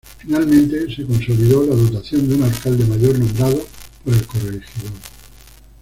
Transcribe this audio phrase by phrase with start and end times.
[0.17, 3.67] Finalmente, se consolidó la dotación de un alcalde mayor nombrado
[4.03, 4.91] por el corregidor.